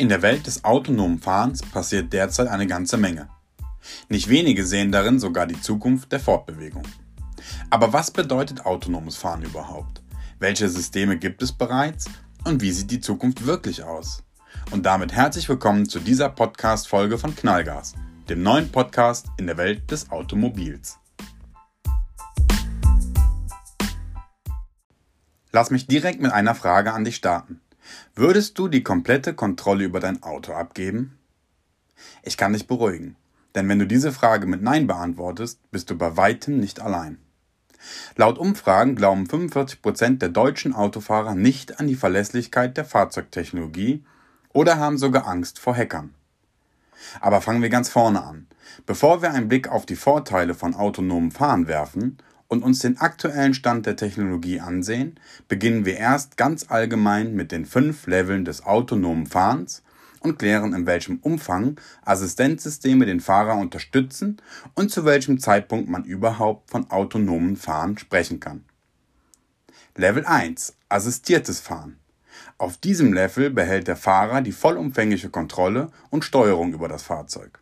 [0.00, 3.28] In der Welt des autonomen Fahrens passiert derzeit eine ganze Menge.
[4.08, 6.84] Nicht wenige sehen darin sogar die Zukunft der Fortbewegung.
[7.68, 10.00] Aber was bedeutet autonomes Fahren überhaupt?
[10.38, 12.06] Welche Systeme gibt es bereits
[12.44, 14.22] und wie sieht die Zukunft wirklich aus?
[14.70, 17.92] Und damit herzlich willkommen zu dieser Podcast-Folge von Knallgas,
[18.30, 20.98] dem neuen Podcast in der Welt des Automobils.
[25.52, 27.60] Lass mich direkt mit einer Frage an dich starten.
[28.14, 31.18] Würdest du die komplette Kontrolle über dein Auto abgeben?
[32.22, 33.16] Ich kann dich beruhigen,
[33.54, 37.18] denn wenn du diese Frage mit Nein beantwortest, bist du bei weitem nicht allein.
[38.16, 44.04] Laut Umfragen glauben 45 Prozent der deutschen Autofahrer nicht an die Verlässlichkeit der Fahrzeugtechnologie
[44.52, 46.14] oder haben sogar Angst vor Hackern.
[47.20, 48.46] Aber fangen wir ganz vorne an.
[48.86, 52.18] Bevor wir einen Blick auf die Vorteile von autonomem Fahren werfen
[52.50, 57.64] und uns den aktuellen Stand der Technologie ansehen, beginnen wir erst ganz allgemein mit den
[57.64, 59.84] fünf Leveln des autonomen Fahrens
[60.18, 64.42] und klären, in welchem Umfang Assistenzsysteme den Fahrer unterstützen
[64.74, 68.64] und zu welchem Zeitpunkt man überhaupt von autonomen Fahren sprechen kann.
[69.96, 72.00] Level 1 Assistiertes Fahren.
[72.58, 77.60] Auf diesem Level behält der Fahrer die vollumfängliche Kontrolle und Steuerung über das Fahrzeug.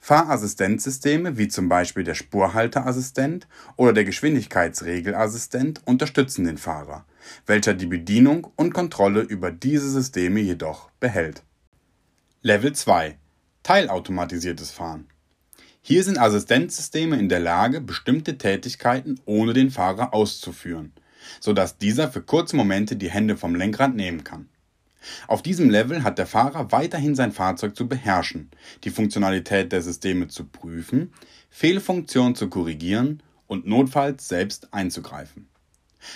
[0.00, 7.04] Fahrassistenzsysteme wie zum Beispiel der Spurhalteassistent oder der Geschwindigkeitsregelassistent unterstützen den Fahrer,
[7.46, 11.42] welcher die Bedienung und Kontrolle über diese Systeme jedoch behält.
[12.42, 13.18] Level 2
[13.62, 15.06] Teilautomatisiertes Fahren
[15.82, 20.92] Hier sind Assistenzsysteme in der Lage, bestimmte Tätigkeiten ohne den Fahrer auszuführen,
[21.40, 24.48] sodass dieser für kurze Momente die Hände vom Lenkrad nehmen kann.
[25.26, 28.50] Auf diesem Level hat der Fahrer weiterhin sein Fahrzeug zu beherrschen,
[28.84, 31.12] die Funktionalität der Systeme zu prüfen,
[31.48, 35.48] Fehlfunktionen zu korrigieren und notfalls selbst einzugreifen.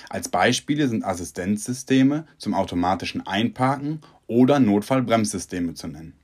[0.09, 6.15] Als Beispiele sind Assistenzsysteme zum automatischen Einparken oder Notfallbremssysteme zu nennen.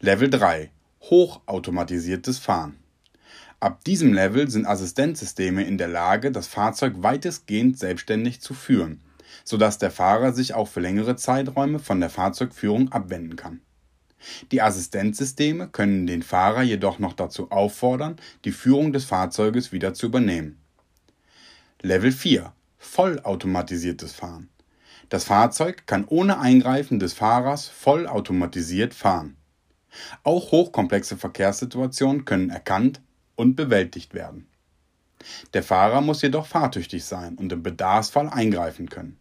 [0.00, 0.70] Level 3
[1.02, 2.76] Hochautomatisiertes Fahren.
[3.58, 9.00] Ab diesem Level sind Assistenzsysteme in der Lage, das Fahrzeug weitestgehend selbstständig zu führen
[9.46, 13.60] sodass der Fahrer sich auch für längere Zeiträume von der Fahrzeugführung abwenden kann.
[14.50, 20.06] Die Assistenzsysteme können den Fahrer jedoch noch dazu auffordern, die Führung des Fahrzeuges wieder zu
[20.06, 20.58] übernehmen.
[21.80, 24.48] Level 4 Vollautomatisiertes Fahren.
[25.08, 29.36] Das Fahrzeug kann ohne Eingreifen des Fahrers vollautomatisiert fahren.
[30.24, 33.00] Auch hochkomplexe Verkehrssituationen können erkannt
[33.36, 34.48] und bewältigt werden.
[35.54, 39.18] Der Fahrer muss jedoch fahrtüchtig sein und im Bedarfsfall eingreifen können.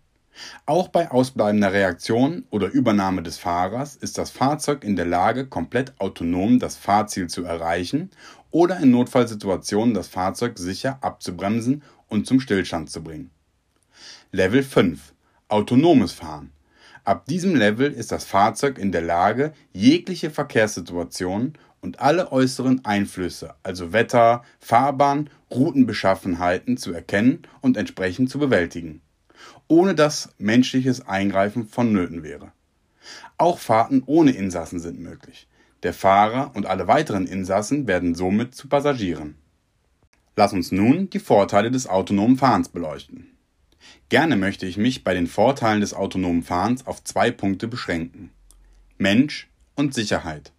[0.65, 5.93] Auch bei ausbleibender Reaktion oder Übernahme des Fahrers ist das Fahrzeug in der Lage, komplett
[5.99, 8.11] autonom das Fahrziel zu erreichen
[8.51, 13.31] oder in Notfallsituationen das Fahrzeug sicher abzubremsen und zum Stillstand zu bringen.
[14.31, 15.13] Level 5
[15.47, 16.51] Autonomes Fahren.
[17.03, 23.53] Ab diesem Level ist das Fahrzeug in der Lage, jegliche Verkehrssituationen und alle äußeren Einflüsse,
[23.61, 29.01] also Wetter, Fahrbahn, Routenbeschaffenheiten zu erkennen und entsprechend zu bewältigen
[29.67, 32.51] ohne dass menschliches Eingreifen vonnöten wäre.
[33.37, 35.47] Auch Fahrten ohne Insassen sind möglich.
[35.83, 39.35] Der Fahrer und alle weiteren Insassen werden somit zu Passagieren.
[40.35, 43.31] Lass uns nun die Vorteile des autonomen Fahrens beleuchten.
[44.09, 48.31] Gerne möchte ich mich bei den Vorteilen des autonomen Fahrens auf zwei Punkte beschränken.
[48.97, 50.51] Mensch und Sicherheit.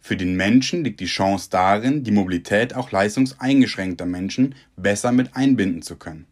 [0.00, 5.82] Für den Menschen liegt die Chance darin, die Mobilität auch leistungseingeschränkter Menschen besser mit einbinden
[5.82, 6.26] zu können.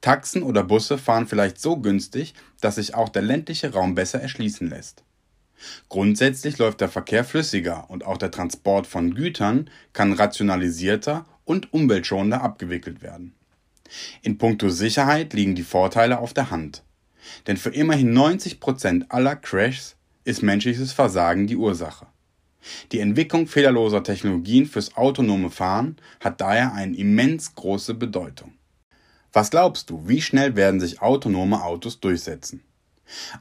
[0.00, 4.68] Taxen oder Busse fahren vielleicht so günstig, dass sich auch der ländliche Raum besser erschließen
[4.68, 5.04] lässt.
[5.88, 12.42] Grundsätzlich läuft der Verkehr flüssiger und auch der Transport von Gütern kann rationalisierter und umweltschonender
[12.42, 13.34] abgewickelt werden.
[14.22, 16.82] In puncto Sicherheit liegen die Vorteile auf der Hand.
[17.46, 22.06] Denn für immerhin 90 Prozent aller Crashs ist menschliches Versagen die Ursache.
[22.92, 28.52] Die Entwicklung fehlerloser Technologien fürs autonome Fahren hat daher eine immens große Bedeutung.
[29.32, 32.64] Was glaubst du, wie schnell werden sich autonome Autos durchsetzen?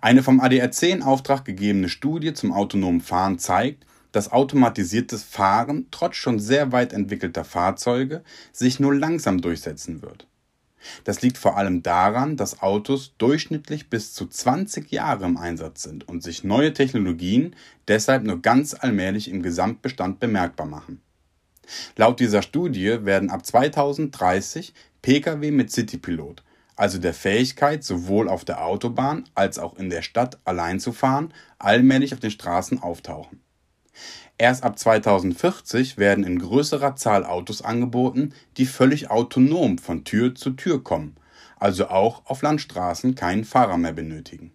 [0.01, 6.15] Eine vom ADAC in Auftrag gegebene Studie zum autonomen Fahren zeigt, dass automatisiertes Fahren trotz
[6.15, 10.27] schon sehr weit entwickelter Fahrzeuge sich nur langsam durchsetzen wird.
[11.03, 16.07] Das liegt vor allem daran, dass Autos durchschnittlich bis zu 20 Jahre im Einsatz sind
[16.07, 17.55] und sich neue Technologien
[17.87, 21.01] deshalb nur ganz allmählich im Gesamtbestand bemerkbar machen.
[21.95, 26.43] Laut dieser Studie werden ab 2030 Pkw mit Citypilot,
[26.75, 31.33] also der Fähigkeit, sowohl auf der Autobahn als auch in der Stadt allein zu fahren,
[31.57, 33.41] allmählich auf den Straßen auftauchen.
[34.37, 40.51] Erst ab 2040 werden in größerer Zahl Autos angeboten, die völlig autonom von Tür zu
[40.51, 41.17] Tür kommen,
[41.57, 44.53] also auch auf Landstraßen keinen Fahrer mehr benötigen.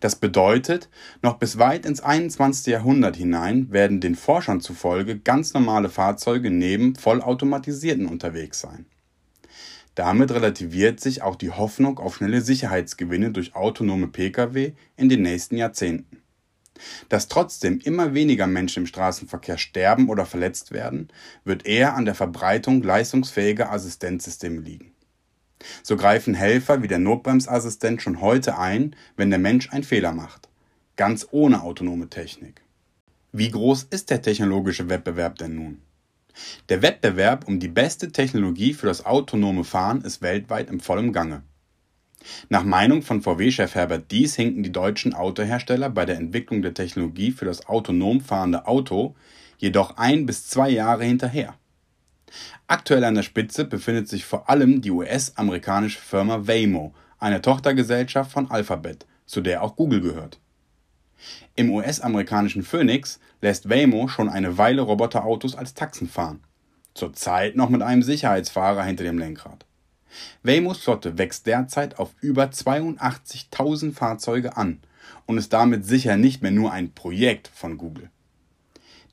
[0.00, 0.88] Das bedeutet,
[1.22, 2.66] noch bis weit ins 21.
[2.66, 8.86] Jahrhundert hinein werden den Forschern zufolge ganz normale Fahrzeuge neben vollautomatisierten unterwegs sein.
[9.94, 15.56] Damit relativiert sich auch die Hoffnung auf schnelle Sicherheitsgewinne durch autonome Pkw in den nächsten
[15.56, 16.22] Jahrzehnten.
[17.08, 21.08] Dass trotzdem immer weniger Menschen im Straßenverkehr sterben oder verletzt werden,
[21.44, 24.91] wird eher an der Verbreitung leistungsfähiger Assistenzsysteme liegen.
[25.82, 30.48] So greifen Helfer wie der Notbremsassistent schon heute ein, wenn der Mensch einen Fehler macht.
[30.96, 32.62] Ganz ohne autonome Technik.
[33.32, 35.82] Wie groß ist der technologische Wettbewerb denn nun?
[36.68, 41.42] Der Wettbewerb um die beste Technologie für das autonome Fahren ist weltweit im vollen Gange.
[42.48, 47.32] Nach Meinung von VW-Chef Herbert Dies hinken die deutschen Autohersteller bei der Entwicklung der Technologie
[47.32, 49.14] für das autonom fahrende Auto
[49.58, 51.54] jedoch ein bis zwei Jahre hinterher.
[52.66, 58.50] Aktuell an der Spitze befindet sich vor allem die US-amerikanische Firma Waymo, eine Tochtergesellschaft von
[58.50, 60.38] Alphabet, zu der auch Google gehört.
[61.54, 66.42] Im US-amerikanischen Phoenix lässt Waymo schon eine Weile Roboterautos als Taxen fahren.
[66.94, 69.64] Zurzeit noch mit einem Sicherheitsfahrer hinter dem Lenkrad.
[70.42, 74.80] Waymos Flotte wächst derzeit auf über 82.000 Fahrzeuge an
[75.26, 78.10] und ist damit sicher nicht mehr nur ein Projekt von Google.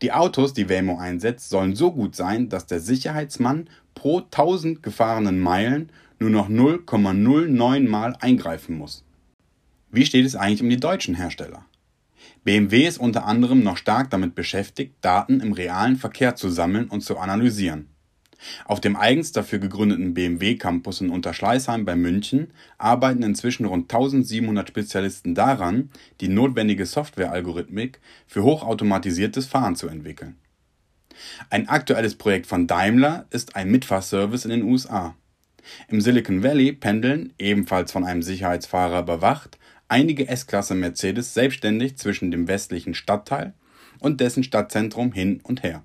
[0.01, 5.39] Die Autos, die Waymo einsetzt, sollen so gut sein, dass der Sicherheitsmann pro 1000 gefahrenen
[5.39, 9.03] Meilen nur noch 0,09 Mal eingreifen muss.
[9.91, 11.65] Wie steht es eigentlich um die deutschen Hersteller?
[12.43, 17.01] BMW ist unter anderem noch stark damit beschäftigt, Daten im realen Verkehr zu sammeln und
[17.01, 17.89] zu analysieren.
[18.65, 24.67] Auf dem eigens dafür gegründeten BMW Campus in Unterschleißheim bei München arbeiten inzwischen rund 1700
[24.67, 25.89] Spezialisten daran,
[26.21, 30.37] die notwendige Softwarealgorithmik für hochautomatisiertes Fahren zu entwickeln.
[31.49, 35.15] Ein aktuelles Projekt von Daimler ist ein Mitfahrservice in den USA.
[35.89, 42.47] Im Silicon Valley pendeln, ebenfalls von einem Sicherheitsfahrer überwacht, einige S-Klasse Mercedes selbstständig zwischen dem
[42.47, 43.53] westlichen Stadtteil
[43.99, 45.83] und dessen Stadtzentrum hin und her.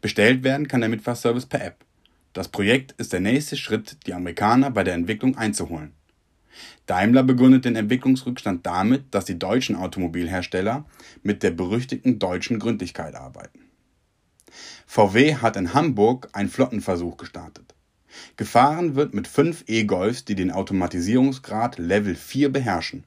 [0.00, 1.84] Bestellt werden kann der Mitfahrservice per App.
[2.32, 5.92] Das Projekt ist der nächste Schritt, die Amerikaner bei der Entwicklung einzuholen.
[6.86, 10.84] Daimler begründet den Entwicklungsrückstand damit, dass die deutschen Automobilhersteller
[11.22, 13.60] mit der berüchtigten deutschen Gründlichkeit arbeiten.
[14.86, 17.74] VW hat in Hamburg einen Flottenversuch gestartet.
[18.36, 23.04] Gefahren wird mit fünf E-Golfs, die den Automatisierungsgrad Level 4 beherrschen.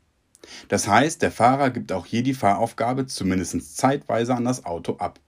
[0.69, 5.19] Das heißt, der Fahrer gibt auch hier die Fahraufgabe zumindest zeitweise an das Auto ab.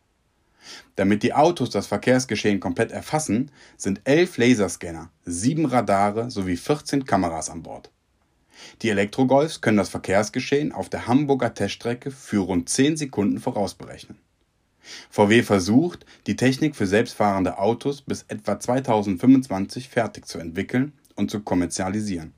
[0.95, 7.49] Damit die Autos das Verkehrsgeschehen komplett erfassen, sind elf Laserscanner, sieben Radare sowie 14 Kameras
[7.49, 7.91] an Bord.
[8.81, 14.17] Die Elektrogolfs können das Verkehrsgeschehen auf der Hamburger Teststrecke für rund 10 Sekunden vorausberechnen.
[15.09, 21.41] VW versucht, die Technik für selbstfahrende Autos bis etwa 2025 fertig zu entwickeln und zu
[21.41, 22.33] kommerzialisieren.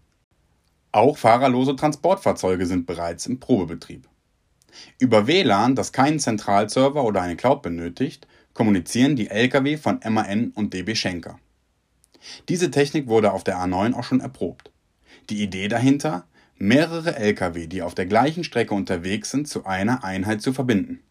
[0.92, 4.08] Auch fahrerlose Transportfahrzeuge sind bereits im Probebetrieb.
[5.00, 10.74] Über WLAN, das keinen Zentralserver oder eine Cloud benötigt, kommunizieren die Lkw von MAN und
[10.74, 11.40] DB Schenker.
[12.50, 14.72] Diese Technik wurde auf der A9 auch schon erprobt.
[15.30, 16.25] Die Idee dahinter,
[16.58, 21.02] mehrere Lkw, die auf der gleichen Strecke unterwegs sind, zu einer Einheit zu verbinden.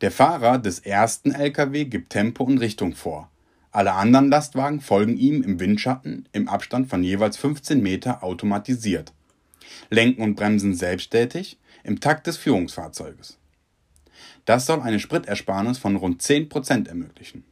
[0.00, 3.30] Der Fahrer des ersten Lkw gibt Tempo und Richtung vor.
[3.70, 9.12] Alle anderen Lastwagen folgen ihm im Windschatten im Abstand von jeweils 15 Meter automatisiert.
[9.90, 13.38] Lenken und bremsen selbsttätig im Takt des Führungsfahrzeuges.
[14.44, 17.44] Das soll eine Spritersparnis von rund 10% ermöglichen.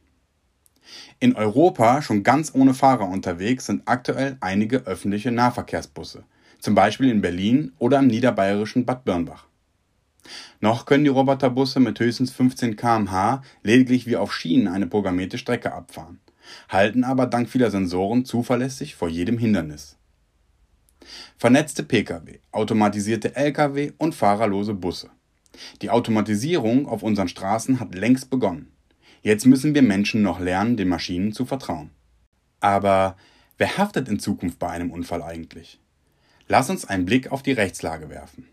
[1.19, 6.23] In Europa schon ganz ohne Fahrer unterwegs sind aktuell einige öffentliche Nahverkehrsbusse,
[6.59, 9.45] zum Beispiel in Berlin oder im niederbayerischen Bad Birnbach.
[10.59, 15.73] Noch können die Roboterbusse mit höchstens 15 km/h lediglich wie auf Schienen eine programmierte Strecke
[15.73, 16.19] abfahren,
[16.69, 19.97] halten aber dank vieler Sensoren zuverlässig vor jedem Hindernis.
[21.37, 25.09] Vernetzte Pkw, automatisierte Lkw und fahrerlose Busse.
[25.81, 28.71] Die Automatisierung auf unseren Straßen hat längst begonnen.
[29.21, 31.91] Jetzt müssen wir Menschen noch lernen, den Maschinen zu vertrauen.
[32.59, 33.17] Aber
[33.57, 35.79] wer haftet in Zukunft bei einem Unfall eigentlich?
[36.47, 38.47] Lass uns einen Blick auf die Rechtslage werfen.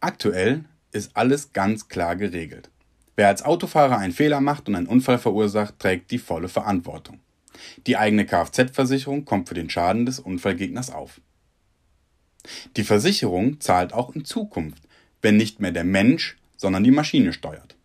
[0.00, 2.70] Aktuell ist alles ganz klar geregelt.
[3.16, 7.20] Wer als Autofahrer einen Fehler macht und einen Unfall verursacht, trägt die volle Verantwortung.
[7.86, 11.20] Die eigene Kfz-Versicherung kommt für den Schaden des Unfallgegners auf.
[12.76, 14.82] Die Versicherung zahlt auch in Zukunft,
[15.22, 17.76] wenn nicht mehr der Mensch, sondern die Maschine steuert.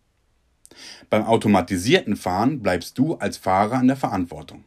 [1.08, 4.64] Beim automatisierten Fahren bleibst du als Fahrer in der Verantwortung.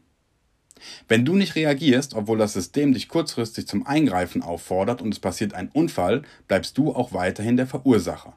[1.08, 5.54] Wenn du nicht reagierst, obwohl das System dich kurzfristig zum Eingreifen auffordert und es passiert
[5.54, 8.34] ein Unfall, bleibst du auch weiterhin der Verursacher.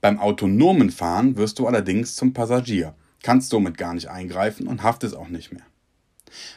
[0.00, 5.14] Beim autonomen Fahren wirst du allerdings zum Passagier, kannst somit gar nicht eingreifen und haftest
[5.14, 5.66] auch nicht mehr.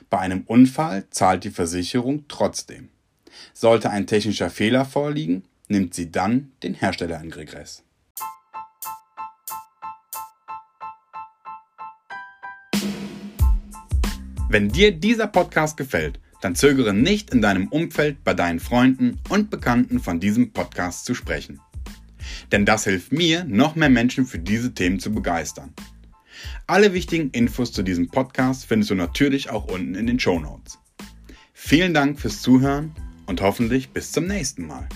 [0.10, 2.90] Bei einem Unfall zahlt die Versicherung trotzdem.
[3.54, 7.84] Sollte ein technischer Fehler vorliegen, nimmt sie dann den Hersteller in Regress.
[14.50, 19.50] Wenn dir dieser Podcast gefällt, dann zögere nicht in deinem Umfeld bei deinen Freunden und
[19.50, 21.60] Bekannten von diesem Podcast zu sprechen.
[22.52, 25.74] Denn das hilft mir, noch mehr Menschen für diese Themen zu begeistern.
[26.68, 30.80] Alle wichtigen Infos zu diesem Podcast findest du natürlich auch unten in den Show Notes.
[31.54, 32.94] Vielen Dank fürs Zuhören
[33.26, 34.88] und hoffentlich bis zum nächsten Mal.